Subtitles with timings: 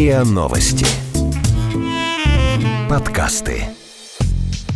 [0.00, 0.86] РИА Новости.
[2.88, 3.64] Подкасты.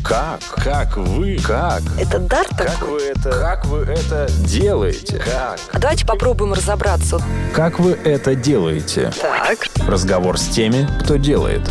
[0.05, 0.41] Как?
[0.63, 1.39] Как вы?
[1.39, 1.81] Как?
[1.99, 2.91] Это дар Как такой?
[2.91, 3.31] вы это?
[3.33, 5.17] Как вы это делаете?
[5.17, 5.61] Как?
[5.73, 7.23] А давайте попробуем разобраться.
[7.55, 9.15] Как вы это делаете?
[9.19, 9.61] Так.
[9.89, 11.63] Разговор с теми, кто делает.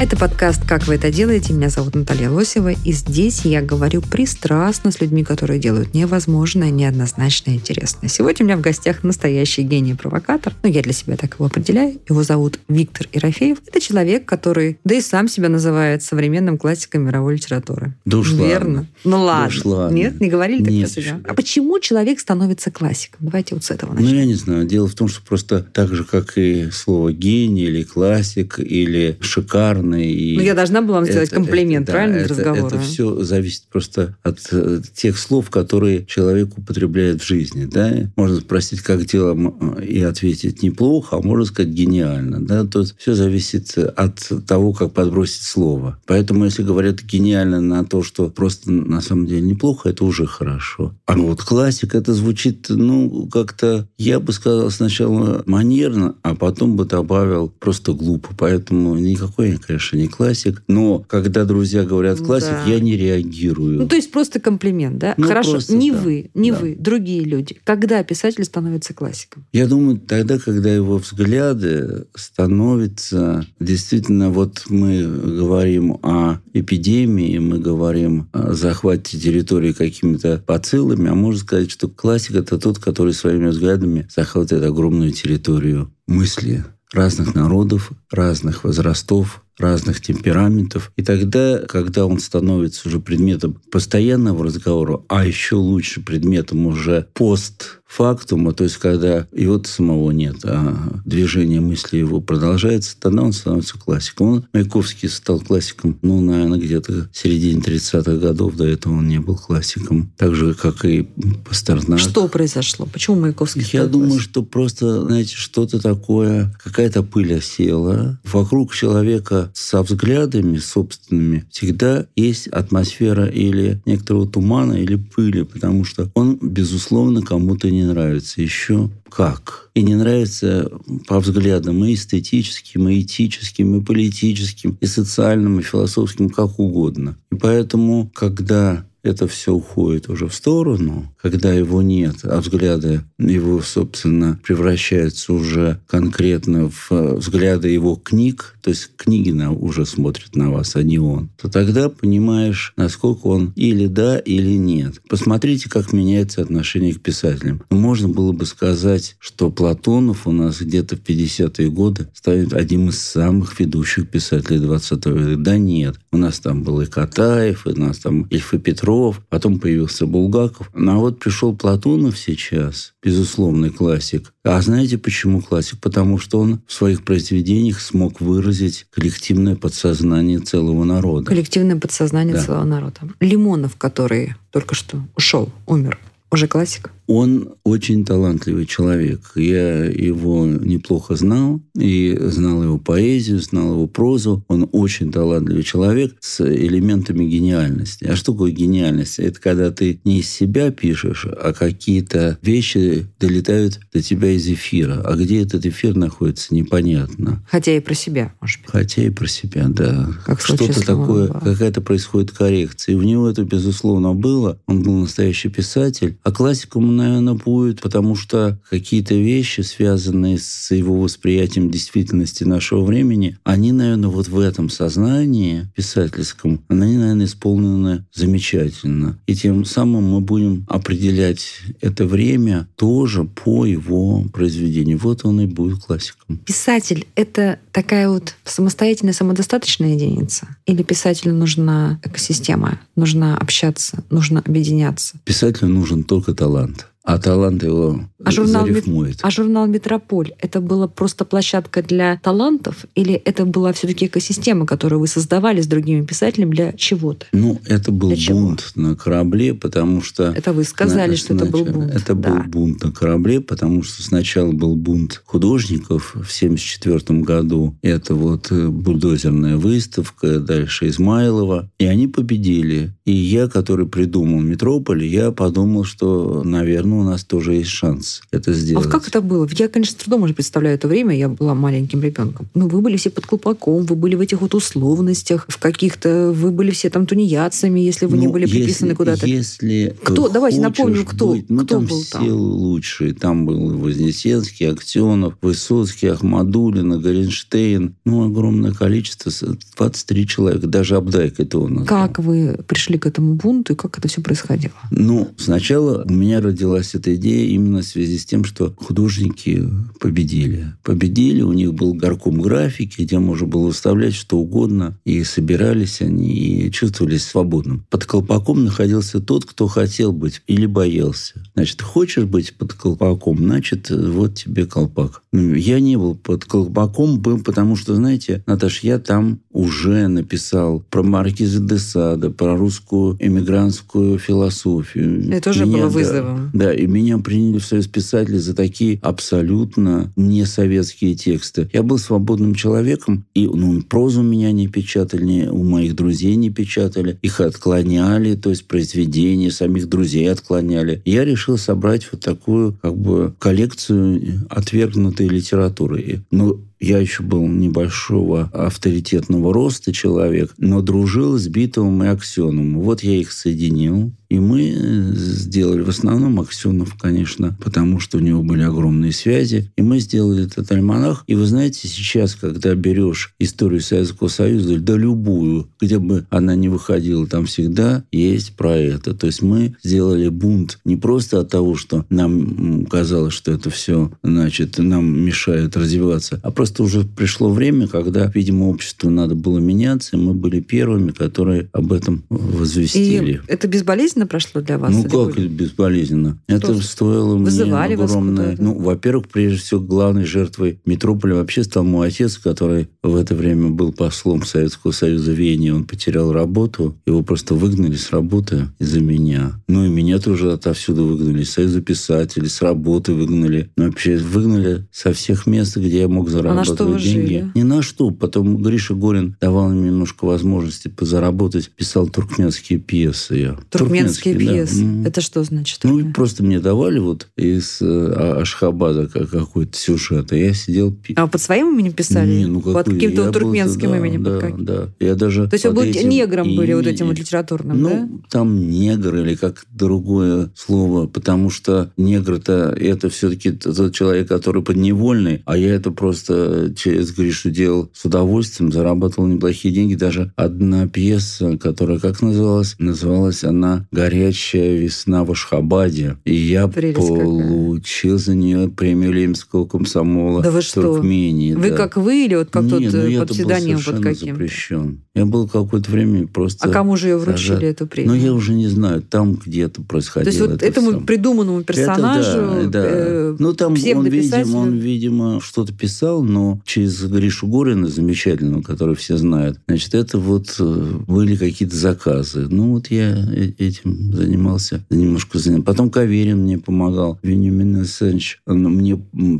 [0.00, 1.52] Это подкаст «Как вы это делаете?».
[1.52, 7.50] Меня зовут Наталья Лосева, и здесь я говорю пристрастно с людьми, которые делают невозможное, неоднозначно
[7.50, 8.08] интересное.
[8.08, 10.54] Сегодня у меня в гостях настоящий гений-провокатор.
[10.62, 11.98] Ну, я для себя так его определяю.
[12.08, 13.58] Его зовут Виктор Ерофеев.
[13.66, 17.92] Это человек, который, да и сам себя называет современным классиком мировой литературы.
[18.04, 18.48] Да уж Верно.
[18.68, 18.86] ладно.
[19.02, 19.46] Ну Да ладно.
[19.48, 19.96] уж ладно.
[19.96, 21.20] Нет, не говорили так Нет про себя.
[21.28, 23.18] А почему человек становится классиком?
[23.22, 24.16] Давайте вот с этого Ну, начнем.
[24.18, 24.64] я не знаю.
[24.64, 29.87] Дело в том, что просто так же, как и слово гений, или классик, или шикарный.
[29.94, 32.66] И Ну, я должна была вам сделать это- комплимент, это- правильно, да, это, разговора?
[32.66, 37.64] Это все зависит просто от э, тех слов, которые человек употребляет в жизни.
[37.66, 37.92] Да?
[38.16, 42.40] Можно спросить, как дела, м, и ответить неплохо, а можно сказать гениально.
[42.44, 42.64] Да?
[42.64, 45.98] Тут все зависит от того, как подбросить слово.
[46.06, 50.94] Поэтому, если говорят гениально на то, что просто на самом деле неплохо, это уже хорошо.
[51.06, 56.84] А вот классик, это звучит, ну, как-то, я бы сказал, сначала манерно, а потом бы
[56.84, 58.30] добавил просто глупо.
[58.38, 60.62] Поэтому никакой я, конечно, не классик.
[60.68, 62.64] Но когда друзья говорят классик, да.
[62.66, 63.78] я не реагирую.
[63.78, 65.14] Ну, то есть просто комплимент, да?
[65.16, 65.98] Ну, Хорошо, просто не да.
[65.98, 66.58] вы, не Да.
[66.58, 67.56] вы, другие люди.
[67.64, 69.46] Когда писатель становится классиком?
[69.52, 78.28] Я думаю, тогда, когда его взгляды становятся действительно, вот мы говорим о эпидемии, мы говорим
[78.32, 84.08] о захвате территории какими-то бациллами, а можно сказать, что классик– это тот, который своими взглядами
[84.14, 90.92] захватывает огромную территорию мысли разных народов, разных возрастов, разных темпераментов.
[90.96, 98.52] И тогда, когда он становится уже предметом постоянного разговора, а еще лучше предметом уже постфактума,
[98.52, 104.28] то есть когда его самого нет, а движение мысли его продолжается, тогда он становится классиком.
[104.28, 108.56] Он, Маяковский стал классиком, ну, наверное, где-то в середине 30-х годов.
[108.56, 110.12] До этого он не был классиком.
[110.16, 111.08] Так же, как и
[111.48, 111.98] Пастернак.
[111.98, 112.86] Что произошло?
[112.86, 114.30] Почему Маяковский Я стал думаю, классиком?
[114.30, 118.18] что просто, знаете, что-то такое, какая-то пыль осела.
[118.24, 126.10] Вокруг человека со взглядами собственными всегда есть атмосфера или некоторого тумана, или пыли, потому что
[126.14, 128.42] он, безусловно, кому-то не нравится.
[128.42, 129.70] Еще как.
[129.74, 130.70] И не нравится
[131.06, 137.16] по взглядам и эстетическим, и этическим, и политическим, и социальным, и философским, как угодно.
[137.30, 143.60] И поэтому, когда это все уходит уже в сторону, когда его нет, а взгляды его,
[143.60, 150.36] собственно, превращаются уже конкретно в э, взгляды его книг, то есть книги на, уже смотрят
[150.36, 155.00] на вас, а не он, то тогда понимаешь, насколько он или да, или нет.
[155.08, 157.62] Посмотрите, как меняется отношение к писателям.
[157.70, 162.98] Можно было бы сказать, что Платонов у нас где-то в 50-е годы станет одним из
[162.98, 165.36] самых ведущих писателей 20 века.
[165.36, 165.96] Да нет.
[166.12, 168.58] У нас там был и Катаев, и у нас там Ильф и
[168.98, 170.70] Петров, потом появился Булгаков.
[170.74, 174.32] Ну, а вот пришел Платонов сейчас, безусловный классик.
[174.42, 175.78] А знаете, почему классик?
[175.80, 181.26] Потому что он в своих произведениях смог выразить коллективное подсознание целого народа.
[181.26, 182.42] Коллективное подсознание Да.
[182.42, 183.00] целого народа.
[183.20, 185.98] Лимонов, который только что ушел, умер.
[186.32, 186.90] Уже классик.
[187.08, 189.32] Он очень талантливый человек.
[189.34, 194.44] Я его неплохо знал и знал его поэзию, знал его прозу.
[194.46, 198.04] Он очень талантливый человек с элементами гениальности.
[198.04, 199.18] А что такое гениальность?
[199.18, 205.00] Это когда ты не из себя пишешь, а какие-то вещи долетают до тебя из эфира.
[205.02, 207.42] А где этот эфир находится, непонятно.
[207.50, 208.70] Хотя и про себя, может быть.
[208.70, 210.10] Хотя и про себя, да.
[210.26, 212.92] Как Что-то такое, какая-то происходит коррекция.
[212.92, 214.60] И у него это, безусловно, было.
[214.66, 216.18] Он был настоящий писатель.
[216.22, 223.38] А классиком, наверное, будет, потому что какие-то вещи, связанные с его восприятием действительности нашего времени,
[223.44, 229.18] они, наверное, вот в этом сознании писательском, они, наверное, исполнены замечательно.
[229.26, 231.46] И тем самым мы будем определять
[231.80, 234.98] это время тоже по его произведению.
[234.98, 236.38] Вот он и будет классиком.
[236.38, 240.48] Писатель— это такая вот самостоятельная, самодостаточная единица?
[240.66, 245.16] Или писателю нужна экосистема, нужно общаться, нужно объединяться?
[245.24, 246.87] Писателю нужен только талант.
[247.08, 249.18] А талант его А журнал, зарифмует.
[249.22, 254.66] а журнал «Метрополь»— это была просто площадка для талантов или это была все таки экосистема,
[254.66, 257.24] которую вы создавали с другими писателями для чего-то?
[257.32, 258.40] Ну, это был Для чего?
[258.40, 260.24] бунт на корабле, потому что...
[260.36, 261.94] Это вы сказали, На- что это был бунт.
[261.94, 262.30] Это да.
[262.30, 267.74] был бунт на корабле, потому что сначала был бунт художников в 1974 году.
[267.80, 271.70] Это вот э, бульдозерная выставка, дальше Измайлова.
[271.78, 272.92] И они победили.
[273.06, 278.52] И я, который придумал «Метрополь», я подумал, что, наверное, у нас тоже есть шанс это
[278.52, 278.84] сделать.
[278.86, 279.48] А вот как это было?
[279.56, 282.48] Я, конечно, с трудом уже представляю это время, я была маленьким ребенком.
[282.54, 286.50] Ну, вы были все под колпаком, вы были в этих вот условностях, в каких-то, вы
[286.50, 289.26] были все там тунеядцами, если вы Ну, не были приписаны если- куда-то.
[289.26, 290.28] Если Кто?
[290.28, 292.28] Давайте напомню, кто- быть, ну, кто там был все там?
[292.32, 293.14] лучшие.
[293.14, 297.94] Там был Вознесенский, Аксенов, Высоцкий, Ахмадулина, Горенштейн.
[298.04, 299.30] Ну, огромное количество.
[299.30, 299.44] с-
[299.76, 300.66] 23 человека.
[300.66, 301.74] Даже Абдайк это он.
[301.74, 301.86] назвал.
[302.08, 304.72] Как вы пришли к этому бунту и как это все происходило?
[304.90, 309.68] Ну, сначала у меня родилась эта идея именно в связи с тем, что художники
[310.00, 310.66] победили.
[310.82, 316.66] Победили, у них был горком графики, где можно было выставлять что угодно, и собирались они,
[316.66, 317.84] и чувствовались свободным.
[317.90, 321.42] Под колпаком находился тот, кто хотел быть или боялся.
[321.54, 325.22] Значит, хочешь быть под колпаком, значит, вот тебе колпак.
[325.32, 330.80] Ну, Я не был под колпаком, был, потому что, знаете, Наташ, я там уже написал
[330.90, 335.32] про Маркиза де Сада, про русскую эмигрантскую философию.
[335.32, 336.50] Это тоже Меня, было вызовом.
[336.52, 341.68] Да, и меня приняли в союз писателей за такие абсолютно не советские тексты.
[341.72, 347.18] Я был свободным человеком, и ну, прозу меня не печатали, у моих друзей не печатали,
[347.22, 351.02] их отклоняли, то есть произведения самих друзей отклоняли.
[351.04, 356.00] Я решил собрать вот такую как бы коллекцию отвергнутой литературы.
[356.00, 362.80] И, Ну, я еще был небольшого авторитетного роста человек, но дружил с Битовым и Аксеновым.
[362.80, 364.12] Вот я их соединил.
[364.28, 369.72] И мы э, сделали в основном Аксенов, конечно, потому что у него были огромные связи.
[369.76, 371.24] И мы сделали этот альманах.
[371.26, 376.68] И вы знаете, сейчас, когда берешь историю Советского Союза, да любую, где бы она ни
[376.68, 379.14] выходила, там всегда есть про это.
[379.14, 384.12] То есть мы сделали бунт не просто от того, что нам казалось, что это все,
[384.22, 390.16] значит, нам мешает развиваться, а просто уже пришло время, когда, видимо, обществу надо было меняться,
[390.16, 393.32] и мы были первыми, которые об этом возвестили.
[393.32, 394.92] И это безболезненно прошло для вас?
[394.92, 395.46] Ну как были?
[395.46, 396.38] это безболезненно?
[396.46, 398.44] Это стоило Вызывали мне вас огромное...
[398.44, 398.62] куда-то?
[398.62, 403.70] Ну, во-первых, прежде всего, главной жертвой метрополя вообще стал мой отец, который в это время
[403.70, 405.74] был послом Советского Союза в Вене.
[405.74, 409.60] Он потерял работу, его просто выгнали с работы из-за меня.
[409.68, 411.42] Ну и меня тоже отовсюду выгнали.
[411.42, 413.70] Из Союза писателей, с работы выгнали.
[413.76, 417.26] Ну, вообще выгнали со всех мест, где я мог зарабатывать А что вы деньги.
[417.26, 417.50] жили?
[417.54, 418.10] Ни на что.
[418.10, 421.70] Потом Гриша Горин давал мне немножко возможности позаработать.
[421.70, 423.58] Писал туркменские пьесы я.
[423.70, 424.40] Туркменские да.
[424.40, 424.84] пьесы.
[424.84, 425.06] Мгм.
[425.06, 425.80] Это что значит?
[425.84, 426.12] Ну, туркмен?
[426.12, 427.84] просто мне давали вот из э,
[428.16, 430.92] А- Ашхабада как- какой-то сюжет, а я сидел...
[430.92, 432.30] пи- А под своим именем писали?
[432.30, 434.22] Не, ну, под каким-то Я вот был- туркменским да, именем?
[434.22, 434.64] Да, каким?
[434.64, 434.88] да.
[435.00, 438.08] Я даже То есть вы были этим негром были вот этим вот литературным, ну, да?
[438.30, 445.42] там негр или как другое слово, потому что негр-то это все-таки тот человек, который подневольный,
[445.44, 449.94] а я это просто через Гришу делал с удовольствием, зарабатывал неплохие деньги.
[449.94, 452.76] Даже одна пьеса, которая как называлась?
[452.78, 456.16] Называлась она «Горячая весна в Ашхабаде».
[456.24, 457.24] И я Прелесть какая.
[457.24, 460.82] получил за нее премию Лемского комсомола Да вы что?
[460.82, 461.54] Туркмении.
[461.54, 461.76] Вы да.
[461.76, 464.34] как вы или вот как Не, тот ну э, я-то под псевдонимом под каким?
[464.34, 465.00] запрещен.
[465.14, 466.68] Я был какое-то время просто...
[466.68, 467.62] А кому же ее вручили, зажат.
[467.64, 468.14] эту премию?
[468.14, 471.00] Ну, я уже не знаю, там где-то То происходило есть вот это этому всё.
[471.00, 472.88] придуманному персонажу Это да, да.
[472.88, 478.94] э, ну, там он, видимо, он, видимо, что-то писал, но через Гришу Горина, замечательного, который
[478.94, 482.46] все знают, значит, это вот э, были какие-то заказы.
[482.50, 485.66] Ну, вот я э- этим занимался, немножко занимался.
[485.66, 488.40] Потом Каверин мне помогал, Вениамин Александрович.
[488.46, 488.96] Мне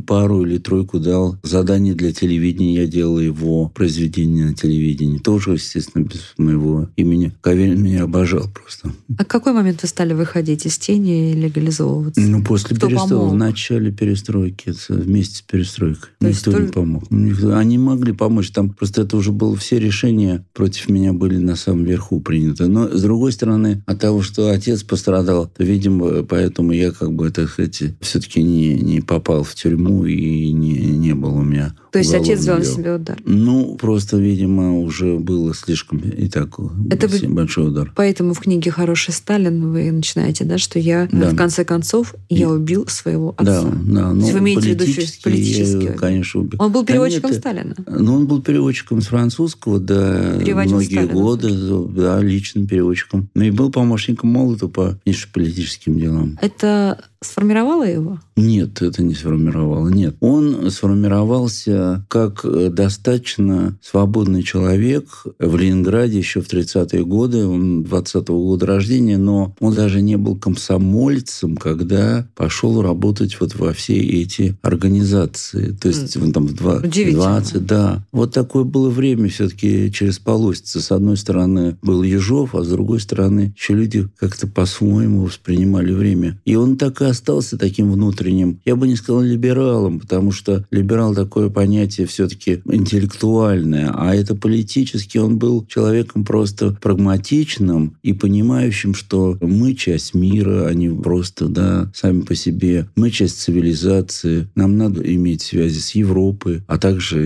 [0.07, 2.75] пару или тройку дал задание для телевидения.
[2.75, 5.17] Я делал его произведение на телевидении.
[5.19, 7.33] Тоже, естественно, без моего имени.
[7.41, 8.91] Каверин меня обожал просто.
[9.17, 12.21] А какой момент вы стали выходить из тени и легализовываться?
[12.21, 16.09] Ну, после перестройки, в начале перестройки, вместе с перестройкой.
[16.19, 16.88] То есть Никто не только- помог.
[17.09, 18.51] Никто- Они могли помочь.
[18.51, 22.67] Там просто это уже было, все решения против меня были на самом верху приняты.
[22.67, 27.29] Но, с другой стороны, от того, что отец пострадал, то, видимо, поэтому я как бы,
[27.31, 31.99] так сказать, все-таки не, не попал в тюрьму и не, не был у меня То
[31.99, 32.75] есть отец взял на уголовного дела.
[32.83, 33.17] себя удар.
[33.25, 36.57] Ну, просто, видимо, уже было слишком и так
[36.89, 37.91] Это большой удар.
[37.95, 41.29] Поэтому в книге «Хороший Сталин» вы начинаете, да, что я, Да.
[41.31, 43.69] в конце концов, я убил своего Да, отца.
[43.71, 44.11] да.
[44.13, 45.83] есть Ну, вы имеете в виду политически, политически?
[45.83, 46.61] я, конечно, убил.
[46.61, 47.75] Он был Да переводчиком нет, Сталина.
[47.87, 51.13] Ну, он был переводчиком с французского, да, Переводил многие Сталина.
[51.13, 51.49] годы,
[51.95, 53.29] да, личным переводчиком.
[53.33, 56.37] Ну, и был помощником Молотова по внешнеполитическим делам.
[56.41, 58.19] Это сформировало его?
[58.37, 59.89] Нет, это не сформировало.
[59.89, 60.15] Нет.
[60.21, 67.45] Он сформировался как достаточно свободный человек в Ленинграде еще в 30-е годы.
[67.45, 73.73] Он 20-го года рождения, но он даже не был комсомольцем, когда пошел работать вот во
[73.73, 75.71] все эти организации.
[75.71, 77.23] То есть он там в два- Удивительно.
[77.23, 78.05] 20, да.
[78.11, 80.81] Вот такое было время все-таки через полосицы.
[80.81, 86.39] С одной стороны был Ежов, а с другой стороны еще люди как-то по-своему воспринимали время.
[86.45, 88.59] И он так и остался таким внутренним.
[88.65, 95.17] Я бы не сказал либералом, потому что либерал такое понятие все-таки интеллектуальное, а это политически
[95.17, 101.91] он был человеком просто прагматичным и понимающим, что мы часть мира, а не просто, да,
[101.93, 102.87] сами по себе.
[102.95, 104.47] Мы часть цивилизации.
[104.55, 107.19] Нам надо иметь связи с Европой, а также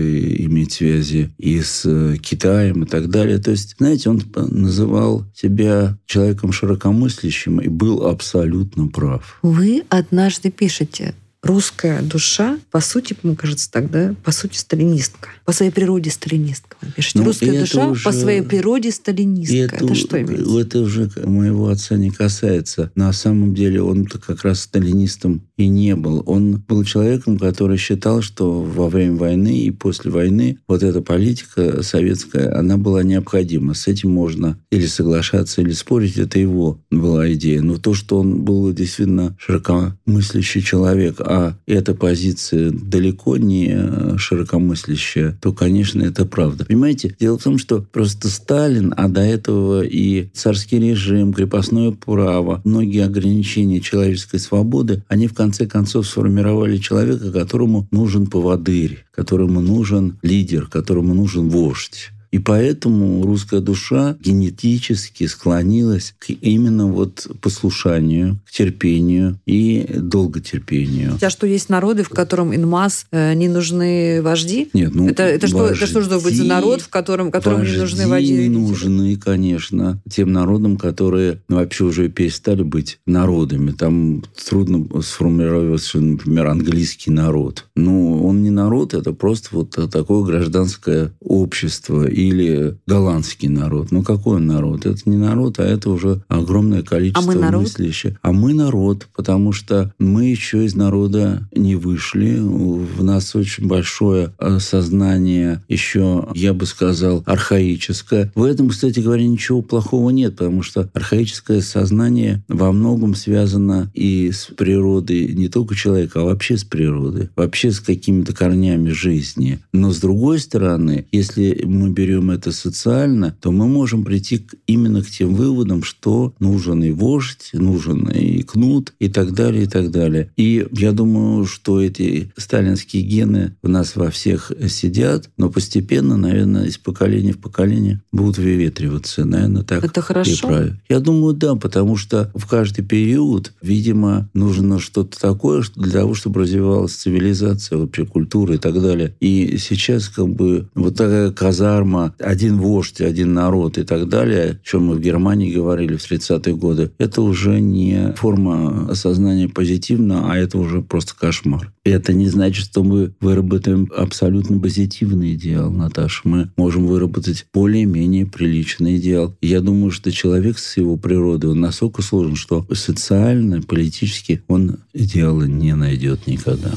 [0.44, 3.38] иметь связи и с э, Китаем и так далее.
[3.38, 9.38] То есть, знаете, он называл себя человеком широкомыслящим и был абсолютно прав.
[9.42, 15.28] Вы однажды пишете, русская душа, по сути, мне кажется так, да, по сути, сталинистка.
[15.44, 16.76] По своей природе сталинистка.
[16.80, 19.54] Вы пишете, Ну, русская это душа уже- по своей природе сталинистка.
[19.54, 20.60] И это, что имеется?
[20.60, 22.90] Это уже моего отца не касается.
[22.94, 26.22] На самом деле он как раз сталинистом и не был.
[26.26, 31.82] Он был человеком, который считал, что во время войны и после войны вот эта политика
[31.82, 33.74] советская, она была необходима.
[33.74, 36.16] С этим можно или соглашаться, или спорить.
[36.16, 37.60] Это его была идея.
[37.60, 41.33] Но то, что он был действительно широкомыслящий человек, а
[41.66, 46.64] эта позиция далеко не э, широкомыслящая, то, конечно, это правда.
[46.64, 52.60] Понимаете, дело в том, что просто Сталин, а до этого и царский режим, крепостное право,
[52.64, 60.18] многие ограничения человеческой свободы, они в конце концов сформировали человека, которому нужен поводырь, которому нужен
[60.22, 62.10] лидер, которому нужен вождь.
[62.34, 71.16] И поэтому русская душа генетически склонилась к именно вот послушанию, к терпению и долготерпению.
[71.22, 74.68] А что есть народы, в котором инмаз э, не нужны вожди?
[74.72, 77.30] Нет, ну, это, это, что, это что же должен быть за вожди- народ, в котором,
[77.30, 78.08] которому не нужны вожди?
[78.08, 78.62] и Вожди лидеры?
[78.62, 83.70] нужны, конечно, тем народам, которые вообще уже перестали быть народами.
[83.70, 87.66] Там трудно сформулировать, например, английский народ.
[87.76, 93.90] Ну, он не народ, это просто вот такое гражданское общество или голландский народ.
[93.90, 94.86] Ну, какой он народ?
[94.86, 97.62] Это не народ, а это уже огромное количество А мы народ?
[97.62, 98.14] мыслящих.
[98.22, 102.38] А мы народ, потому что мы еще из народа не вышли.
[102.38, 108.32] В нас очень большое э, сознание еще, я бы сказал, архаическое.
[108.34, 114.30] В этом, кстати говоря, ничего плохого нет, потому что архаическое сознание во многом связано и
[114.32, 119.58] с природой не только человека, а вообще с природой, вообще с какими-то корнями жизни.
[119.72, 125.02] Но с другой стороны, если мы берем это социально, то мы можем прийти к- именно
[125.02, 129.90] к тем выводам, что нужен и вождь, нужен и кнут, и так далее, и так
[129.90, 130.30] далее.
[130.36, 136.66] И я думаю, что эти сталинские гены в нас во всех сидят, но постепенно, наверное,
[136.66, 139.24] из поколения в поколение будут выветриваться.
[139.24, 140.30] Наверное, так Это хорошо?
[140.30, 140.80] и правильно.
[140.88, 146.40] Я думаю, да, потому что в каждый период, видимо, нужно что-то такое для того, чтобы
[146.42, 149.14] развивалась цивилизация, вообще культура и так далее.
[149.20, 154.58] И сейчас как бы вот такая казарма, один вождь, один народ и так далее, о
[154.66, 160.36] чем мы в Германии говорили в 30-е годы, это уже не форма осознания позитивно, а
[160.36, 161.72] это уже просто кошмар.
[161.84, 166.22] И это не значит, что мы выработаем абсолютно позитивный идеал, Наташа.
[166.24, 169.34] Мы можем выработать более-менее приличный идеал.
[169.42, 175.44] Я думаю, что человек с его природой, он настолько сложен, что социально, политически он идеала
[175.44, 176.70] не найдет никогда.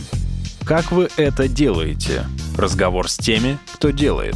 [0.66, 2.26] Как вы это делаете?
[2.58, 4.36] Разговор с теми, кто делает.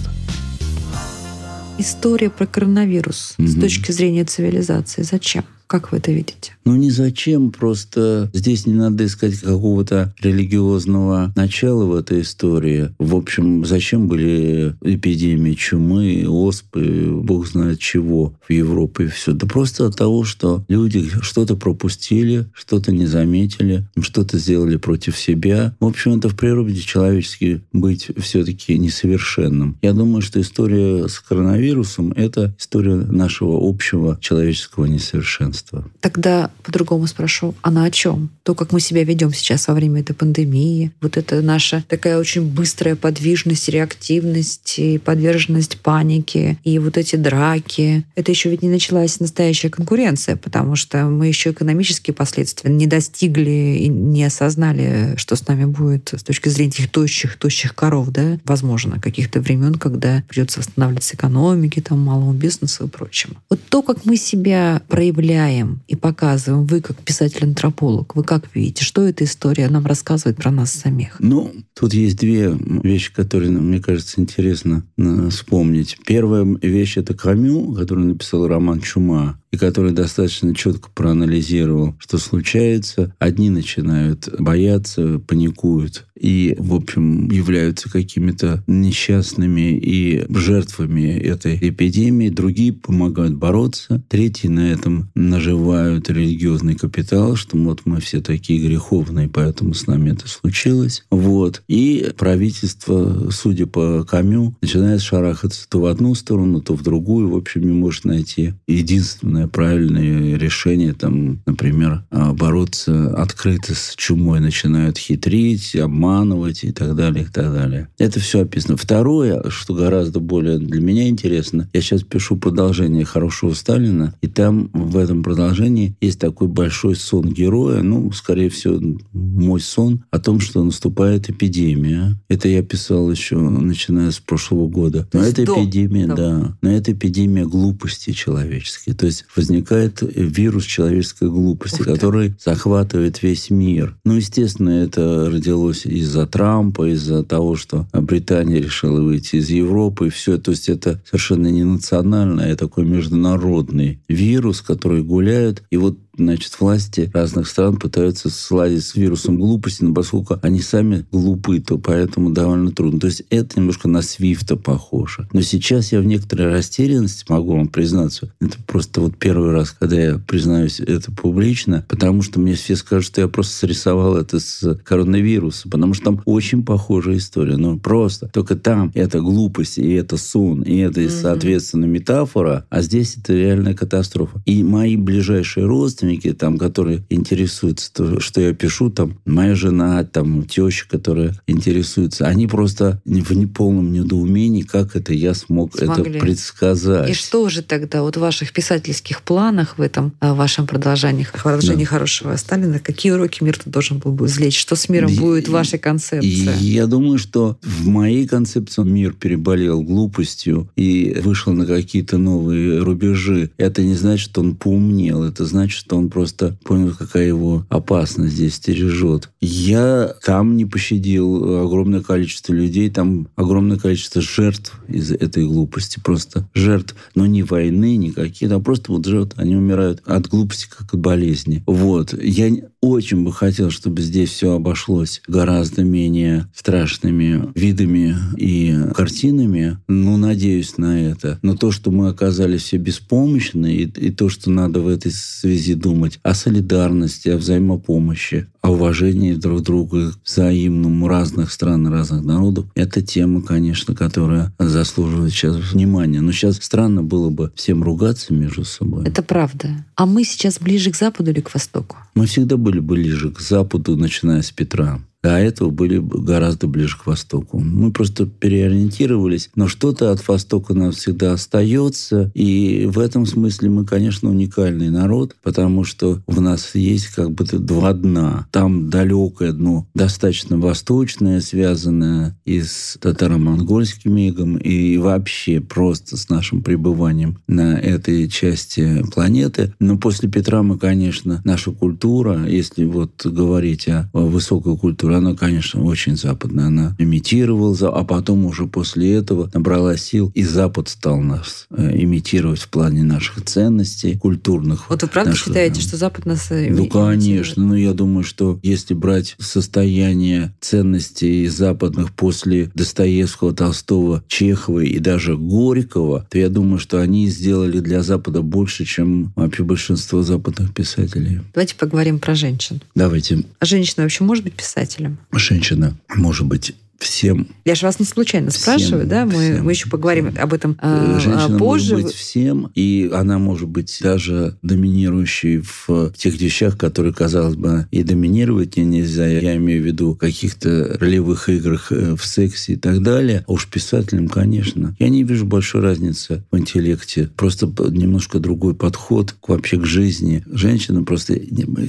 [1.81, 3.61] История про коронавирус с Мгм.
[3.61, 5.01] точки зрения цивилизации.
[5.01, 5.43] Зачем?
[5.71, 6.51] Как вы это видите?
[6.65, 12.89] Ну, не зачем, просто здесь не надо искать какого-то религиозного начала в этой истории.
[12.99, 19.31] В общем, зачем были эпидемии чумы, оспы, бог знает чего в Европе и все.
[19.31, 25.73] Да просто от того, что люди что-то пропустили, что-то не заметили, что-то сделали против себя.
[25.79, 29.77] В общем, это в природе человечески быть все-таки несовершенным.
[29.81, 35.61] Я думаю, что история с коронавирусом– это история нашего общего человеческого несовершенства.
[36.00, 38.30] Тогда по-другому спрошу, она о чем?
[38.44, 42.44] То, как мы себя ведем сейчас во время этой пандемии, вот это наша такая очень
[42.44, 48.06] быстрая подвижность, реактивность, и подверженность панике, и вот эти драки.
[48.15, 53.77] Это еще ведь не началась настоящая конкуренция, потому что мы еще экономические последствия не достигли
[53.80, 58.39] и не осознали, что с нами будет с точки зрения этих тощих, тощих коров, да,
[58.46, 63.36] возможно, каких-то времен, когда придется восстанавливаться экономики, там, малому бизнесу и прочему.
[63.50, 65.50] Вот то, как мы себя проявляем
[65.88, 70.72] и показываем, вы как писатель-антрополог, вы как видите, что эта история нам рассказывает про нас
[70.72, 71.17] самих?
[71.20, 75.98] Ну, тут есть две вещи, которые, мне кажется, интересно э, вспомнить.
[76.05, 83.13] Первая вещь– это Камю, который написал роман «Чума», и который достаточно четко проанализировал, что случается.
[83.20, 92.29] Одни начинают бояться, паникуют и, в общем, являются какими-то несчастными и жертвами этой эпидемии.
[92.29, 94.03] Другие помогают бороться.
[94.08, 100.11] Третьи на этом наживают религиозный капитал, что вот мы все такие греховные, поэтому с нами
[100.11, 101.03] это случилось.
[101.09, 101.63] Вот.
[101.67, 107.29] И правительство, судя по Камю, начинает шарахаться то в одну сторону, то в другую.
[107.29, 114.97] В общем, не может найти единственное правильное решение, там, например, бороться открыто с чумой, начинают
[114.97, 117.88] хитрить, обманывать и так далее, и так далее.
[117.97, 118.75] Это все описано.
[118.77, 124.69] Второе, что гораздо более для меня интересно, я сейчас пишу продолжение «Хорошего Сталина», и там
[124.73, 128.79] в этом продолжении есть такой большой сон героя, ну, скорее всего,
[129.13, 132.17] мой сон о том, что наступает эпидемия.
[132.29, 135.07] Это я писал еще начиная с прошлого года.
[135.13, 136.57] Но это эпидемия, да.
[136.61, 138.93] Но это эпидемия глупости человеческой.
[138.93, 143.97] То есть возникает вирус человеческой глупости, который захватывает весь мир.
[144.05, 150.09] Ну, естественно, это родилось из-за Трампа, из-за того, что Британия решила выйти из Европы, и
[150.09, 150.37] все.
[150.37, 155.63] То есть это совершенно не национальный, а такой международный вирус, который гуляет.
[155.70, 161.05] И вот значит, власти разных стран пытаются сладить с вирусом глупости, но поскольку они сами
[161.11, 162.99] глупы, то поэтому довольно трудно.
[162.99, 165.27] То есть это немножко на Свифта похоже.
[165.33, 168.33] Но сейчас я в некоторой растерянности могу вам признаться.
[168.39, 173.05] Это просто вот первый раз, когда я признаюсь это публично, потому что мне все скажут,
[173.05, 177.57] что я просто срисовал это с коронавируса, потому что там очень похожая история.
[177.57, 178.27] Ну, просто.
[178.27, 183.73] Только там это глупость, и это сон, и это, соответственно, метафора, а здесь это реальная
[183.73, 184.41] катастрофа.
[184.45, 190.03] И мои ближайшие родственники родственники, там, которые интересуются, то, что я пишу, там, моя жена,
[190.03, 196.12] там, теща, которая интересуется, они просто в неполном недоумении, как это я смог Смогли.
[196.12, 197.10] это предсказать.
[197.10, 201.86] И что же тогда вот в ваших писательских планах, в этом в вашем продолжении, продолжении
[201.86, 201.89] да.
[201.89, 204.60] хорошего Сталина, какие уроки мир должен был бы извлечь?
[204.60, 206.51] Что с миром и, будет в вашей концепции?
[206.60, 213.51] Я думаю, что в моей концепции мир переболел глупостью и вышел на какие-то новые рубежи.
[213.58, 215.24] Это не значит, что он поумнел.
[215.24, 219.29] Это значит, что он просто понял, какая его опасность здесь стережет.
[219.39, 225.99] Я там не пощадил огромное количество людей, там огромное количество жертв из этой глупости.
[226.04, 230.93] Просто жертв, но не войны никакие, там просто вот жертв, они умирают от глупости, как
[230.93, 231.63] от болезни.
[231.65, 232.13] Вот.
[232.13, 232.49] Я
[232.82, 239.78] очень бы хотел, чтобы здесь все обошлось гораздо менее страшными видами и картинами.
[239.88, 241.39] Ну, надеюсь на это.
[241.44, 245.76] Но то, что мы оказались все беспомощны, и, и то, что надо в этой связи
[245.76, 253.02] думать о солидарности, о взаимопомощи, о уважении друг друга взаимному разных стран, разных народов, это
[253.02, 256.22] тема, конечно, которая заслуживает сейчас внимания.
[256.22, 259.04] Но сейчас странно было бы всем ругаться между собой.
[259.06, 259.86] Это правда.
[259.96, 261.98] А мы сейчас ближе к Западу или к Востоку?
[262.13, 267.05] Мы всегда были ближе к Западу, начиная с Петра до этого были гораздо ближе к
[267.05, 267.60] Востоку.
[267.60, 273.86] Мы просто переориентировались, но что-то от Востока нам всегда остается, и в этом смысле мы,
[273.86, 278.47] конечно, уникальный народ, потому что в нас есть как бы два дна.
[278.51, 286.63] Там далекое дно, достаточно восточное, связанное и с татаро-монгольским игом, и вообще просто с нашим
[286.63, 289.73] пребыванием на этой части планеты.
[289.79, 295.36] Но после Петра мы, конечно, наша культура, если вот говорить о высокой культуре, культура, она,
[295.36, 296.67] конечно, очень западная.
[296.67, 302.60] Она имитировала, а потом уже после этого набрала сил, и Запад стал нас э, имитировать
[302.60, 304.89] в плане наших ценностей культурных.
[304.89, 307.63] Вот вы правда наших, считаете, что Запад нас э, Ну, конечно.
[307.63, 315.38] Ну, я думаю, что если брать состояние ценностей западных после Достоевского, Толстого, Чехова и даже
[315.38, 321.41] Горького, то я думаю, что они сделали для Запада больше, чем вообще большинство западных писателей.
[321.54, 322.82] Давайте поговорим про женщин.
[322.95, 323.43] Давайте.
[323.60, 325.00] А женщина вообще может быть писателем?
[325.01, 325.19] Пользователям?
[325.33, 327.47] Женщина может быть всем.
[327.65, 329.25] Я же вас не случайно всем, спрашиваю, да?
[329.25, 330.43] Мы, всем, мы еще поговорим всем.
[330.43, 331.95] об этом э, Женщина позже.
[331.95, 337.87] может быть всем, и она может быть даже доминирующей в тех вещах, которые, казалось бы,
[337.91, 339.27] и доминировать ей нельзя.
[339.27, 343.43] Я имею в виду каких-то ролевых играх э, в сексе и так далее.
[343.47, 344.95] А уж писателям, конечно.
[344.99, 347.29] Я не вижу большой разницы в интеллекте.
[347.35, 350.43] Просто немножко другой подход к, вообще к жизни.
[350.47, 351.39] Женщина просто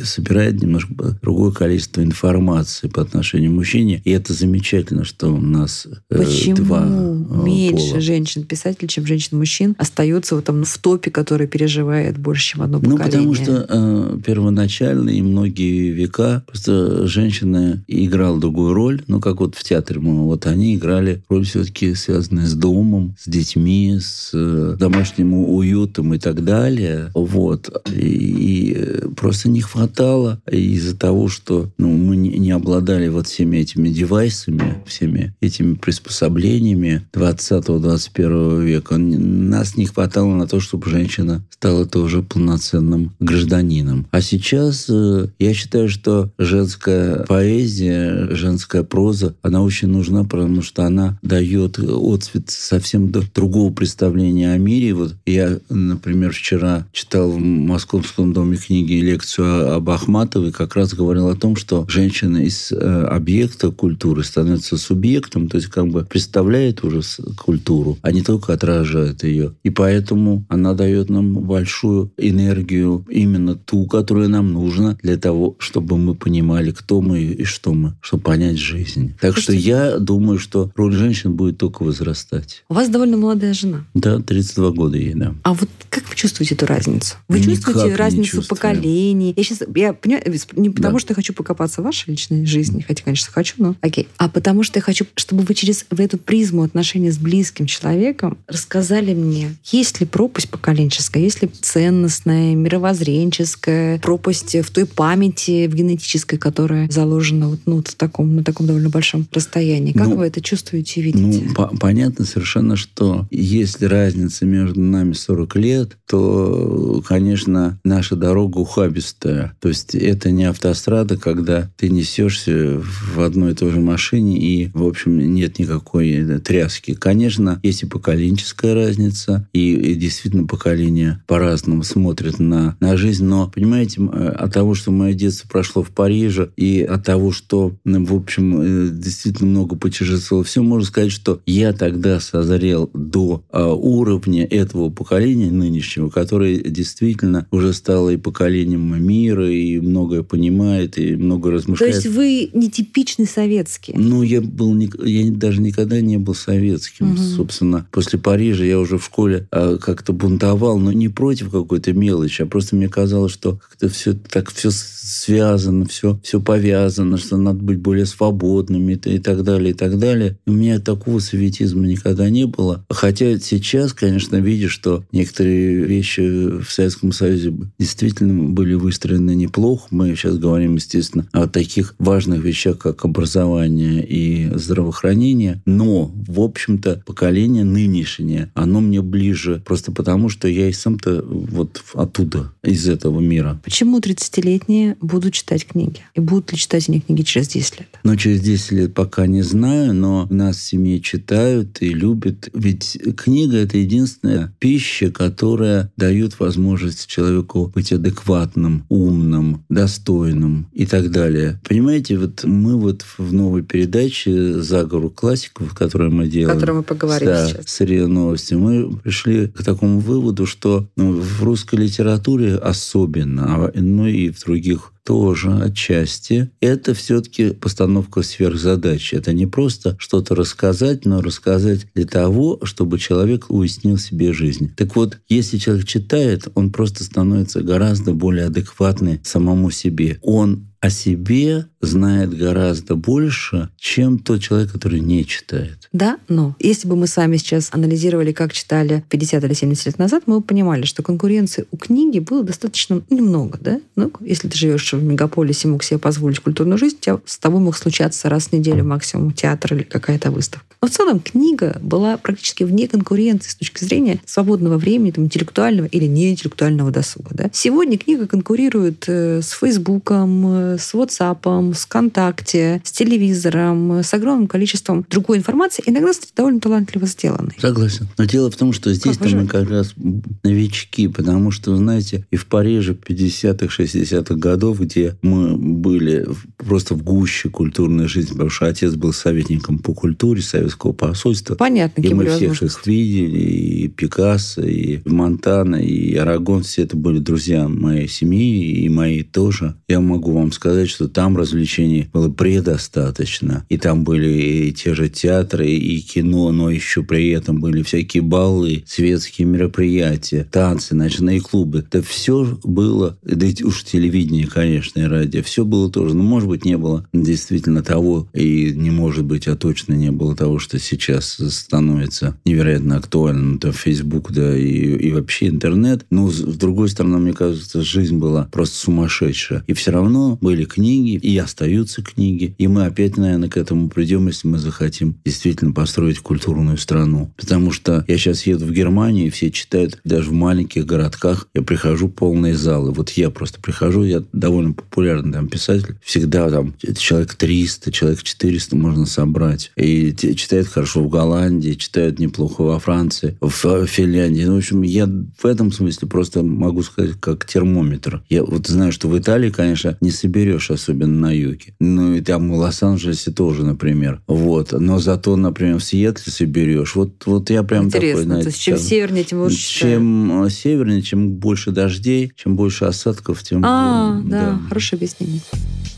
[0.05, 5.41] собирает немножко другое количество информации по отношению к мужчине, и это замечательно удивительно, что у
[5.41, 8.01] нас э, Почему два э, меньше пола.
[8.01, 13.29] женщин-писателей, чем женщин-мужчин, остается вот там в топе, который переживает больше, чем одно Ну, поколение?
[13.29, 19.55] потому что э, первоначально и многие века просто женщина играла другую роль, ну, как вот
[19.55, 24.77] в театре мы, вот они играли роль все-таки связанную с домом, с детьми, с э,
[24.79, 27.11] домашним уютом и так далее.
[27.15, 27.71] Вот.
[27.91, 33.27] И, и, э, просто не хватало из-за того, что ну, мы не, не обладали вот
[33.27, 38.99] всеми этими девайсами, всеми этими приспособлениями 20-21 века.
[38.99, 44.07] Нас не хватало на то, чтобы женщина стала тоже полноценным гражданином.
[44.11, 50.85] А сейчас э, я считаю, что женская поэзия, женская проза, она очень нужна, потому что
[50.85, 54.95] она дает отцвет совсем другого представления о мире.
[54.95, 61.29] Вот я, например, вчера читал в Московском доме книги лекцию об Ахматовой, как раз говорил
[61.29, 66.85] о том, что женщина из э, объекта культуры становится субъектом, то есть как бы представляет
[66.85, 67.01] уже
[67.39, 69.55] культуру, а не только отражает ее.
[69.63, 75.99] И поэтому она дает нам большую энергию, именно ту, которая нам нужна для того, чтобы
[75.99, 79.15] мы понимали, кто мы и что мы, чтобы понять жизнь.
[79.21, 82.65] Так что я думаю, что роль женщин будет только возрастать.
[82.69, 83.85] У вас довольно молодая жена.
[83.95, 85.35] Да, 32 года ей, да.
[85.43, 87.17] А вот как вы чувствуете эту разницу?
[87.29, 88.47] Вы Никак чувствуете разницу чувствую.
[88.49, 89.35] поколений?
[89.37, 90.25] Я сейчас, я понимаю,
[90.57, 91.01] не потому Да.
[91.01, 94.09] что я хочу покопаться в вашей личной жизни, хотя, конечно, хочу, но окей.
[94.17, 98.39] А потому что я хочу, чтобы вы через в эту призму отношения с близким человеком
[98.47, 105.75] рассказали мне, есть ли пропасть поколенческая, есть ли ценностная, мировоззренческая пропасть в той памяти, в
[105.75, 109.93] генетической, которая заложена вот, ну, вот в таком, на таком довольно большом расстоянии.
[109.93, 111.45] Как Ну, вы это чувствуете и видите?
[111.47, 118.59] Ну, по- понятно совершенно, что если разница между нами 40 лет, то, конечно, наша дорога
[118.59, 119.55] ухабистая.
[119.61, 122.81] То есть это не автострада, когда ты несешься
[123.15, 126.95] в одной и той же машине, и, в общем, нет никакой э, тряски.
[126.95, 133.25] Конечно, есть и поколенческая разница, и, и действительно поколение по-разному смотрит на, на жизнь.
[133.25, 137.73] Но, понимаете, э, от того, что мое детство прошло в Париже, и от того, что,
[137.85, 143.63] в общем, э, действительно много путешествовал, все можно сказать, что я тогда созрел до э,
[143.65, 151.17] уровня этого поколения нынешнего, которое действительно уже стало и поколением мира, и многое понимает, и
[151.17, 151.95] много То размышляет.
[151.95, 153.95] есть вы нетипичный советский.
[153.97, 157.09] Ну, я был, я даже никогда не был советским.
[157.09, 157.19] Мгм.
[157.19, 162.43] Собственно, после Парижа я уже в школе а, как-то бунтовал, но не против какой-то мелочи,
[162.43, 167.63] а просто мне казалось, что как-то все так все связано, все, все повязано, что надо
[167.63, 170.39] быть более свободными и так далее, и так далее.
[170.47, 172.85] У меня такого советизма никогда не было.
[172.89, 176.21] Хотя сейчас, конечно, видишь, что некоторые вещи
[176.61, 179.89] в Советском Союзе действительно были выстроены неплохо.
[179.91, 185.63] Мы сейчас говорим, естественно, о таких важных вещах, как образование и здравоохранение.
[185.67, 191.83] Но, в общем-то, поколение нынешнее, оно мне ближе просто потому, что я и сам-то вот
[191.95, 193.61] оттуда, из этого мира.
[193.65, 196.01] Почему 30-летние будут читать книги?
[196.15, 197.89] И будут ли читать они книги через 10 лет?
[198.05, 202.49] Но через 10 лет пока не знаю, но нас в семье читают и любят.
[202.55, 211.11] Ведь книга– это единственная пища, которая дает возможность человеку быть адекватным, умным, достойным и так
[211.11, 211.61] далее.
[211.69, 217.29] Понимаете, вот мы вот в новой передаче «Заговору классиков», которую мы делаем, котором мы поговорим
[217.29, 217.67] да, сейчас.
[217.67, 224.07] с РИА Новости, мы пришли к такому выводу, что в русской литературе особенно, а, ну
[224.07, 229.15] и в других тоже отчасти, это все-таки постановка сверхзадачи.
[229.15, 234.73] Это не просто что-то рассказать, но рассказать для того, чтобы человек уяснил себе жизнь.
[234.77, 240.19] Так вот, если человек читает, он просто становится гораздо более адекватный самому себе.
[240.23, 245.89] Он о себе знает гораздо больше, чем тот человек, который не читает.
[245.93, 249.99] Да, но если бы мы с вами сейчас анализировали, как читали 50 или 70 лет
[249.99, 253.81] назад, мы бы понимали, что конкуренции у книги было достаточно немного, да?
[253.95, 257.77] Ну, если ты живешь в мегаполисе, мог себе позволить культурную жизнь, тебя с тобой мог
[257.77, 260.67] случаться раз в неделю максимум театр или какая-то выставка.
[260.83, 265.87] Но в целом книга была практически вне конкуренции с точки зрения свободного времени, там, интеллектуального
[265.87, 267.31] или неинтеллектуального досуга.
[267.31, 267.51] Да?
[267.53, 274.13] Сегодня книга конкурирует э, с Фейсбуком, э, с WhatsApp, с ВКонтакте, с телевизором, э, с
[274.13, 277.55] огромным количеством другой информации, иногда довольно талантливо сделанной.
[277.59, 278.09] Согласен.
[278.19, 279.95] Но дело в том, что здесь вы мы как раз
[280.43, 287.03] новички, потому что, знаете, и в Париже 50-х, 60-х годов где мы были просто в
[287.03, 291.55] гуще культурной жизни, потому что отец был советником по культуре советского посольства.
[291.55, 297.19] Понятно, И мы всех их видели, и Пикассо, и Монтана, и Арагон, все это были
[297.19, 299.77] друзья моей семьи, и мои тоже.
[299.89, 303.65] Я могу вам сказать, что там развлечений было предостаточно.
[303.69, 304.29] И там были
[304.69, 310.47] и те же театры, и кино, но еще при этом были всякие баллы, светские мероприятия,
[310.51, 311.81] танцы, ночные клубы.
[311.81, 316.15] Это все было, да уж телевидение, конечно, и радио, все было тоже.
[316.15, 320.37] Ну, может быть, не было действительно того, и не может быть, а точно не было
[320.37, 323.57] того, что сейчас становится невероятно актуальным.
[323.57, 326.05] Это Facebook, да, и, и вообще интернет.
[326.11, 329.65] Но, с с другой стороны, мне кажется, жизнь была просто сумасшедшая.
[329.67, 332.55] И все равно были книги, и остаются книги.
[332.59, 337.33] И мы опять, наверное, к этому придем, если мы захотим действительно построить культурную страну.
[337.37, 341.49] Потому что я сейчас еду в Германию, и все читают даже в маленьких городках.
[341.55, 342.93] Я прихожу полные залы.
[342.93, 345.97] Вот я просто прихожу, я довольно популярный там писатель.
[346.03, 349.73] Всегда там человек 300, человек 400 можно собрать.
[349.77, 354.45] И читают хорошо в Голландии, читают неплохо во Франции, в Финляндии.
[354.45, 358.23] Ну, в общем, я в этом смысле просто могу сказать, как термометр.
[358.29, 361.75] Я вот знаю, что в Италии, конечно, не соберешь, особенно на юге.
[361.81, 364.21] Ну, и там в Лос-Анджелесе тоже, например.
[364.27, 364.73] Вот.
[364.73, 366.95] Но зато, например, в Сиэтле соберешь.
[366.95, 368.25] Вот, вот я прям такой, Интересно.
[368.25, 369.57] знаете, То есть чем сейчас- севернее, тем лучше.
[369.81, 373.63] чем э, севернее, чем больше дождей, чем больше осадков, тем...
[373.65, 375.41] А, э, да, хорошее объяснение.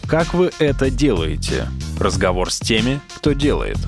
[0.07, 1.69] Как вы это делаете?
[1.99, 3.79] Разговор с теми, кто делает.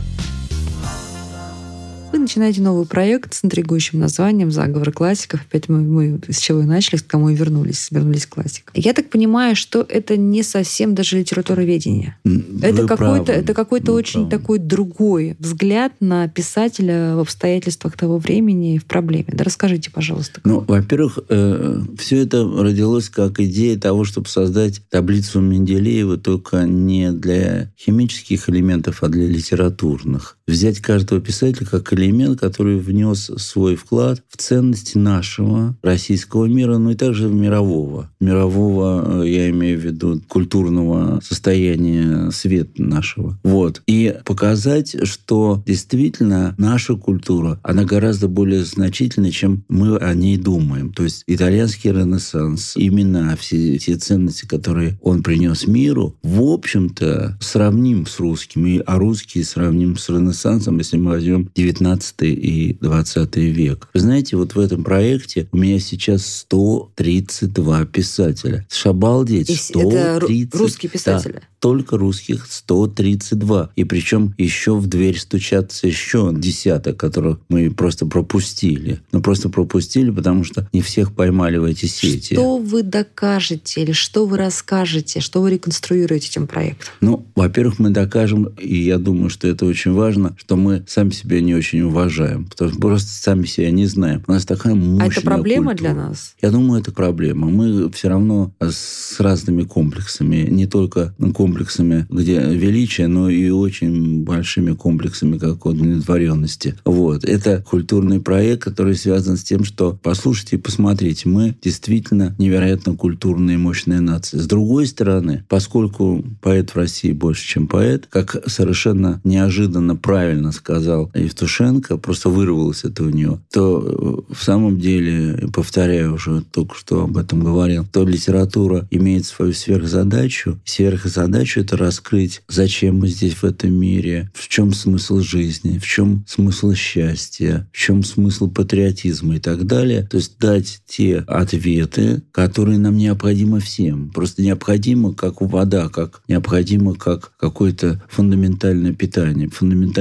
[2.16, 5.42] Вы начинаете новый проект с интригующим названием «Заговор классиков».
[5.46, 8.72] Опять мы, мы с чего и начали, к кому и вернулись, вернулись к классикам.
[8.74, 12.16] Я так понимаю, что это не совсем даже литературоведение.
[12.24, 14.30] М, Это вы какой-то, это какой-то вы очень правы.
[14.30, 19.26] такой другой взгляд на писателя в обстоятельствах того времени и в проблеме.
[19.28, 20.40] Да расскажите, пожалуйста.
[20.44, 27.70] Ну, во-первых, все это родилось как идея того, чтобы создать таблицу Менделеева только не для
[27.78, 30.35] химических элементов, а для литературных.
[30.48, 36.90] Взять каждого писателя как элемент, который внес свой вклад в ценности нашего российского мира, ну
[36.90, 38.10] и также мирового.
[38.20, 43.36] Мирового, э, я имею в виду, культурного состояния света нашего.
[43.42, 43.82] Вот.
[43.88, 50.92] И показать, что действительно наша культура, она гораздо более значительна, чем мы о ней думаем.
[50.92, 58.06] То есть итальянский ренессанс, имена, все те ценности, которые он принес миру, в общем-то, сравним
[58.06, 63.88] с русскими, а русские сравним с ренессансом, если мы возьмем 19 и 20 век.
[63.94, 68.66] Вы знаете, вот в этом проекте у меня сейчас 132 писателя.
[68.70, 70.54] Шабалдеть, И вс- это ру- 130.
[70.60, 71.40] русские Да, писатели?
[71.60, 73.70] только русских 132.
[73.76, 79.00] И причем еще в дверь стучатся еще десяток, которых мы просто пропустили.
[79.12, 82.34] Ну, просто пропустили, потому что не всех поймали в эти сети.
[82.34, 86.88] Что вы докажете или что вы расскажете, что вы реконструируете этим проектом?
[87.00, 91.40] Ну, во-первых, мы докажем, и я думаю, что это очень важно, что мы сами себя
[91.40, 94.22] не очень уважаем, потому что просто сами себя не знаем.
[94.26, 95.92] У нас такая мощная а это проблема культура.
[95.92, 96.34] для нас?
[96.42, 97.48] Я думаю, это проблема.
[97.48, 104.72] Мы все равно с разными комплексами, не только комплексами, где величие, но и очень большими
[104.72, 106.76] комплексами как удовлетворенности.
[106.84, 107.24] Вот.
[107.24, 113.54] Это культурный проект, который связан с тем, что послушайте и посмотрите, мы действительно невероятно культурная
[113.54, 114.40] и мощная нация.
[114.40, 120.15] С другой стороны, поскольку поэт в России больше, чем поэт, как совершенно неожиданно правильно
[120.52, 126.74] сказал Евтушенко, просто вырвалось это у него, то э, в самом деле, повторяю уже только
[126.74, 130.58] что об этом говорил, то литература имеет свою сверхзадачу.
[130.64, 136.24] Сверхзадачу это раскрыть, зачем мы здесь в этом мире, в чем смысл жизни, в чем
[136.26, 140.06] смысл счастья, в чем смысл патриотизма и так далее.
[140.10, 144.10] То есть дать те ответы, которые нам необходимы всем.
[144.10, 149.48] Просто необходимо, как вода, как необходимо, как какое-то фундаментальное питание,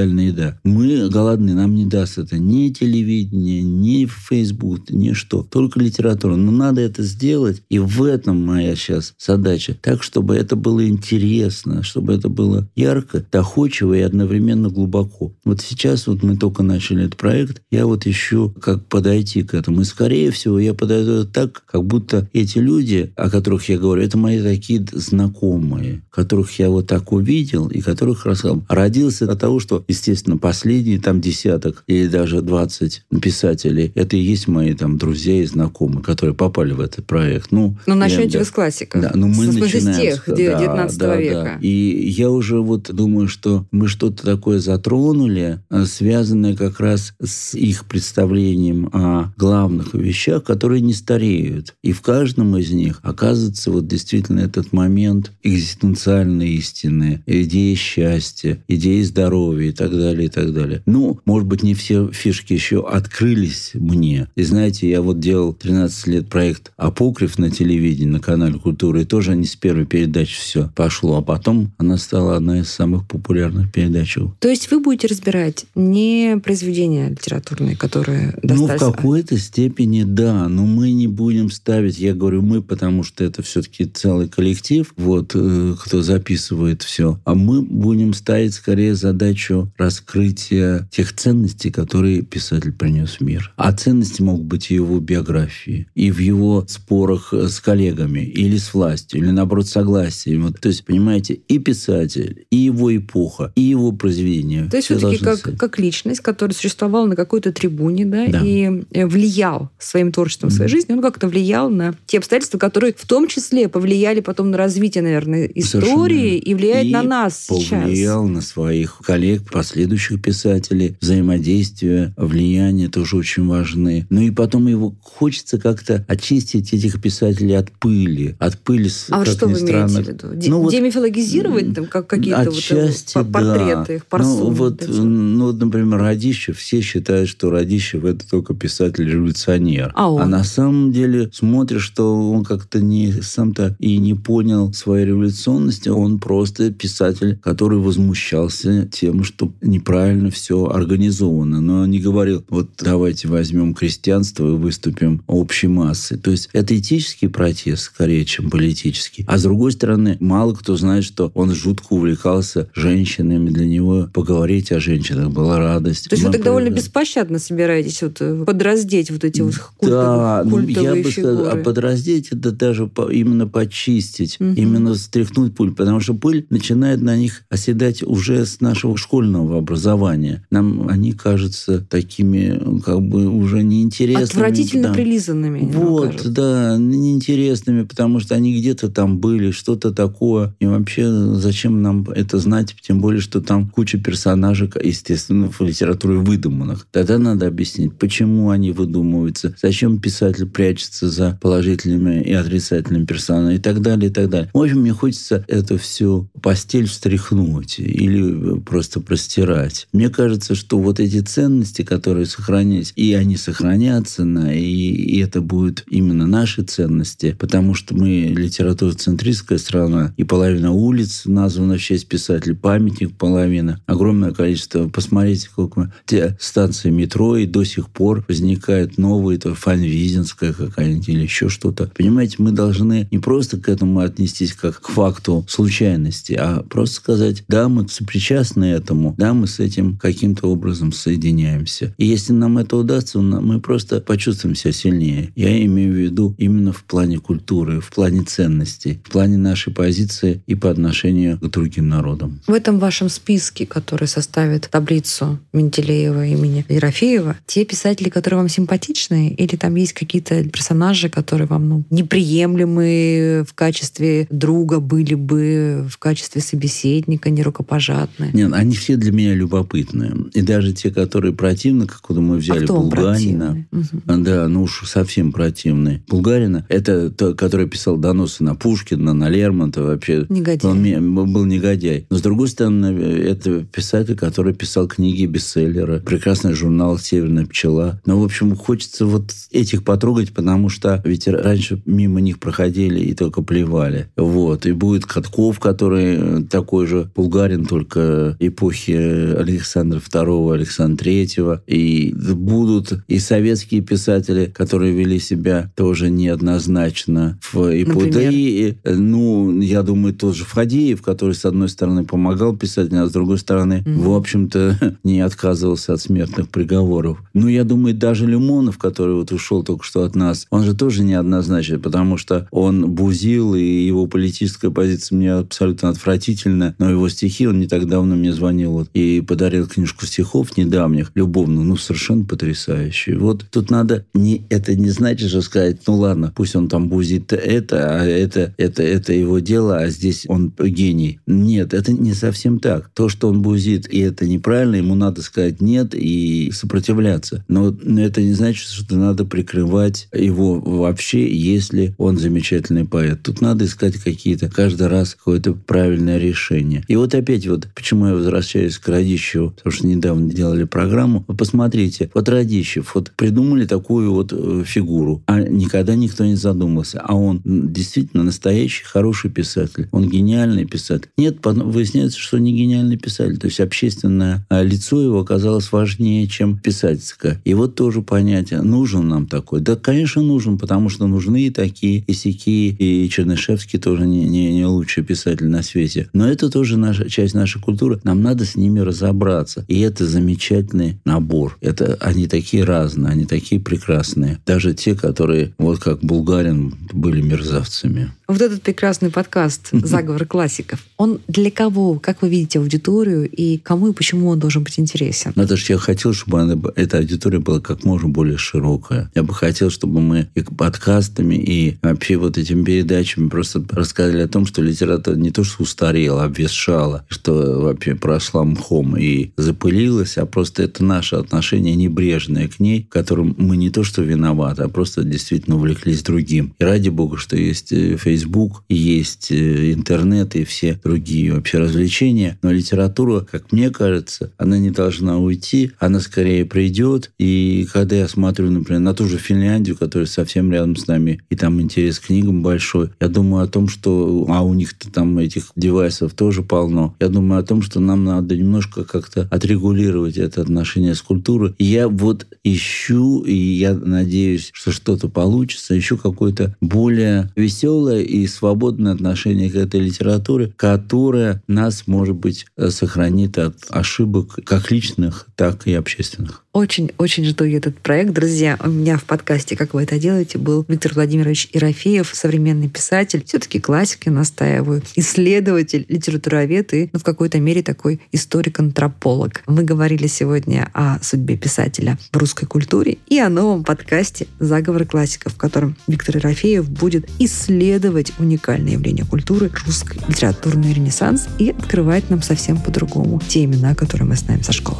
[0.05, 0.57] фундаментальная еда.
[0.63, 5.43] Мы голодны, нам не даст это ни телевидение, ни Facebook, ни что.
[5.43, 6.35] Только литература.
[6.35, 7.61] Но надо это сделать.
[7.69, 9.75] И в этом моя сейчас задача.
[9.81, 15.33] Так, чтобы это было интересно, чтобы это было ярко, доходчиво и одновременно глубоко.
[15.43, 17.61] Вот сейчас вот мы только начали этот проект.
[17.71, 19.81] Я вот ищу, как подойти к этому.
[19.81, 24.17] И, скорее всего, я подойду так, как будто эти люди, о которых я говорю, это
[24.17, 28.63] мои такие знакомые, которых я вот так увидел и которых рассказал.
[28.69, 34.47] Родился от того, что естественно, последние там десяток или даже 20 писателей, это и есть
[34.47, 37.51] мои там друзья и знакомые, которые попали в этот проект.
[37.51, 39.01] Ну, ну начнете я, вы с классиков.
[39.01, 41.33] Да, ну мы с, начинаем с тех, с, 19 да, века.
[41.33, 41.57] Да, да.
[41.61, 47.55] И я уже вот думаю, что мы что-то такое затронули, а, связанное как раз с
[47.55, 51.73] их представлением о главных вещах, которые не стареют.
[51.83, 59.01] И в каждом из них оказывается вот действительно этот момент экзистенциальной истины, идеи счастья, идеи
[59.01, 60.81] здоровья и так далее, и так далее.
[60.85, 64.27] Ну, может быть, не все фишки еще открылись мне.
[64.35, 69.05] И знаете, я вот делал 13 лет проект «Апокриф» на телевидении, на канале «Культура», и
[69.05, 73.71] тоже не с первой передачи все пошло, а потом она стала одна из самых популярных
[73.71, 74.17] передач.
[74.39, 78.81] То есть вы будете разбирать не произведения литературные, которые достались...
[78.81, 83.23] Ну, в какой-то степени да, но мы не будем ставить, я говорю мы, потому что
[83.23, 89.64] это все-таки целый коллектив, вот, э, кто записывает все, а мы будем ставить скорее задачу
[89.77, 93.53] раскрытия тех ценностей, которые писатель принес в мир.
[93.55, 98.73] А ценности могут быть и его биографии, и в его спорах с коллегами, или с
[98.73, 100.43] властью, или наоборот согласием.
[100.43, 104.67] Вот, то есть, понимаете, и писатель, и его эпоха, и его произведения.
[104.69, 108.41] То есть все-таки как, как личность, которая существовала на какой-то трибуне, да, Да.
[108.43, 112.93] и э, влиял своим творчеством в своей жизни, он как-то влиял на те обстоятельства, которые
[112.97, 116.37] в том числе повлияли потом на развитие, наверное, истории Совершенно.
[116.37, 117.81] и влияют И на нас сейчас.
[117.83, 120.97] повлиял на своих коллег, последующих писателей.
[120.99, 124.05] Взаимодействие, влияние тоже очень важны.
[124.09, 128.35] Ну и потом его хочется как-то очистить этих писателей от пыли.
[128.39, 129.91] От пыли, с- А вот что вы странно.
[129.93, 130.35] имеете в виду?
[130.35, 133.93] Де- Ну вот, демифилогизировать там как какие-то вот, э, Отчасти, по- портреты да.
[133.93, 136.57] их, парсуны Ну, вот, вот ну, вот, например, Радищев.
[136.59, 139.91] Все считают, что Радищев– это только писатель-революционер.
[139.95, 140.29] А он?
[140.29, 145.87] на самом деле смотришь, что он как-то не сам-то и не понял своей революционности.
[145.87, 151.61] Он просто писатель, который возмущался тем, что неправильно все организовано.
[151.61, 156.17] Но он не говорил, вот давайте возьмем крестьянство и выступим общей массой.
[156.17, 159.23] То есть это этический протест скорее, чем политический.
[159.27, 163.49] А с другой стороны, мало кто знает, что он жутко увлекался женщинами.
[163.49, 166.09] Для него поговорить о женщинах была радость.
[166.09, 170.43] То есть вы так довольно беспощадно собираетесь вот э, подраздеть вот эти вот да, культовые,
[170.45, 171.49] ну, я культовые бы сказал, фигуры.
[171.61, 174.53] а подраздеть это даже по- именно почистить, Мгм.
[174.53, 180.45] именно стряхнуть пыль, потому что пыль начинает на них оседать уже с нашего школьного образования.
[180.51, 184.25] Нам они кажутся такими, как бы уже неинтересными.
[184.25, 184.93] Отвратительно да.
[184.93, 185.71] прилизанными.
[185.73, 186.31] Вот, кажется.
[186.31, 190.55] да, неинтересными, потому что они где-то там были, что-то такое.
[190.59, 192.75] И вообще, зачем нам это знать?
[192.81, 196.87] Тем более, что там куча персонажей, естественно, в литературе выдуманных.
[196.91, 203.59] Тогда надо объяснить, почему они выдумываются, зачем писатель прячется за положительными и отрицательными персонажами и
[203.59, 204.49] так далее, и так далее.
[204.53, 209.87] В общем, мне хочется это все постель встряхнуть или просто простирать.
[209.91, 215.41] Мне кажется, что вот эти ценности, которые сохранились, и они сохранятся, на, и, и это
[215.41, 222.07] будут именно наши ценности, потому что мы литературоцентристская страна, и половина улиц названа в честь
[222.07, 224.87] писателей, памятник половина, огромное количество.
[224.89, 231.21] Посмотрите, сколько те станции метро, и до сих пор возникают новые, то Фанвизинская какая-нибудь или
[231.23, 231.89] еще что-то.
[231.95, 237.43] Понимаете, мы должны не просто к этому отнестись как к факту случайности, а просто сказать,
[237.47, 241.93] да, мы сопричастны этому, да, мы с этим каким-то образом соединяемся.
[241.97, 245.31] И если нам это удастся, мы просто почувствуем себя сильнее.
[245.35, 250.41] Я имею в виду именно в плане культуры, в плане ценностей, в плане нашей позиции
[250.47, 252.41] и по отношению к другим народам.
[252.47, 259.29] В этом вашем списке, который составит таблицу Менделеева имени Ерофеева, те писатели, которые вам симпатичны,
[259.29, 265.97] или там есть какие-то персонажи, которые вам ну, неприемлемы в качестве друга были бы, в
[265.97, 268.31] качестве собеседника, нерукопожатные?
[268.33, 270.15] Нет, они все для меня любопытные.
[270.33, 273.65] И даже те, которые противны, как вот мы взяли а кто Булганина.
[273.71, 274.23] Мгм.
[274.23, 276.03] Да, ну уж совсем противный.
[276.07, 280.25] Булгарина, это тот, который писал доносы на Пушкина, на Лермонтова, вообще.
[280.29, 280.97] Негодяй.
[280.97, 282.07] Он был негодяй.
[282.09, 285.99] Но, с другой стороны, это писатель, который писал книги бестселлера.
[285.99, 288.01] Прекрасный журнал «Северная пчела».
[288.05, 293.13] Но, в общем, хочется вот этих потрогать, потому что ведь раньше мимо них проходили и
[293.13, 294.07] только плевали.
[294.15, 294.65] Вот.
[294.65, 301.61] И будет Катков, который э, такой же булгарин, только эпохи Александра II, Александра III.
[301.67, 307.99] И будут и советские писатели, которые вели себя тоже неоднозначно в эпоху.
[307.99, 308.31] Да Например?
[308.31, 313.07] и, э, ну, я думаю, тот же Фадеев, который, с одной стороны, помогал писателям, а
[313.07, 314.01] с другой стороны, Мгм.
[314.01, 317.23] в общем-то, не отказывался от смертных приговоров.
[317.33, 321.03] Ну, я думаю, даже Лимонов, который вот ушел только что от нас, он же тоже
[321.03, 327.47] неоднозначен, потому что он бузил, и его политическая позиция мне абсолютно отвратительна, но его стихи,
[327.47, 332.25] он не так давно мне звонил вот, и подарил книжку стихов недавних, любовную, ну, совершенно
[332.25, 333.19] потрясающую.
[333.19, 337.31] Вот тут надо, не, это не значит, что сказать, ну, ладно, пусть он там бузит
[337.33, 341.19] это, а это, это, это его дело, а здесь он гений.
[341.25, 342.89] Нет, это не совсем так.
[342.93, 347.45] То, что он бузит, и это неправильно, ему надо сказать нет и сопротивляться.
[347.47, 353.23] Но это не значит, что надо прикрывать его вообще, если он замечательный поэт.
[353.23, 356.83] Тут надо искать какие-то, каждый раз какое-то правильное решение.
[356.87, 361.23] И вот опять вот, почему я возвращаюсь к Радищеву, потому что недавно делали программу.
[361.27, 367.01] Вы посмотрите, вот Радищев, вот придумали такую вот э, фигуру, а никогда никто не задумался.
[367.01, 369.87] А он действительно настоящий хороший писатель.
[369.91, 371.09] Он гениальный писатель.
[371.17, 373.37] Нет, выясняется, что не гениальный писатель.
[373.37, 377.41] То есть общественное а, лицо его оказалось важнее, чем писательское.
[377.45, 379.61] И вот тоже понятие, нужен нам такой.
[379.61, 384.53] Да, конечно, нужен, потому что нужны и такие, и сякие, и Чернышевский тоже не, не,
[384.53, 386.09] не лучший писатель на свете.
[386.13, 387.99] Но это тоже наша часть нашей культуры.
[388.03, 389.65] Нам надо с ними разобраться.
[389.67, 391.57] И это замечательный набор.
[391.59, 394.39] Это они такие разные, они такие прекрасные.
[394.45, 398.11] Даже те, которые, вот как Булгарин, были мерзавцами.
[398.27, 401.99] Вот этот прекрасный подкаст «Заговор классиков», он для кого?
[401.99, 403.29] Как вы видите аудиторию?
[403.29, 405.33] И кому и почему он должен быть интересен?
[405.35, 409.11] Ну, это же я хотел, чтобы она, эта аудитория была как можно более широкая.
[409.13, 414.27] Я бы хотел, чтобы мы и подкастами, и вообще вот этими передачами просто рассказали о
[414.27, 420.25] том, что литература не то, что устарела, обвешала, что вообще прошла мхом и запылилась, а
[420.25, 424.69] просто это наше отношение небрежное к ней, в котором мы не то, что виноваты, а
[424.69, 426.55] просто действительно увлеклись другим.
[426.57, 432.37] И ради бога, что есть Facebook, Facebook, есть э, интернет и все другие вообще развлечения.
[432.41, 437.11] Но литература, как мне кажется, она не должна уйти, она скорее придет.
[437.19, 441.35] И когда я смотрю, например, на ту же Финляндию, которая совсем рядом с нами, и
[441.35, 444.25] там интерес к книгам большой, я думаю о том, что...
[444.29, 446.95] А у них-то там этих девайсов тоже полно.
[446.99, 451.53] Я думаю о том, что нам надо немножко как-то отрегулировать это отношение с культурой.
[451.57, 458.27] И я вот ищу, и я надеюсь, что что-то получится, ищу какое-то более веселое и
[458.27, 465.67] свободное отношение к этой литературе, которая нас, может быть, сохранит от ошибок как личных, так
[465.67, 466.44] и общественных.
[466.55, 468.13] Очень-очень жду этот проект.
[468.13, 473.25] Друзья, у меня в подкасте «Как вы это делаете» был Виктор Владимирович Ерофеев, современный писатель,
[473.25, 479.43] все-таки классики настаиваю, исследователь, литературовед и ну, в какой-то мере такой историк-антрополог.
[479.47, 485.33] Мы говорили сегодня о судьбе писателя в русской культуре и о новом подкасте «Заговор классиков»,
[485.33, 492.21] в котором Виктор Ерофеев будет исследовать уникальные явления культуры, русский литературный ренессанс и открывать нам
[492.21, 494.79] совсем по-другому те имена, которые мы знаем со школы.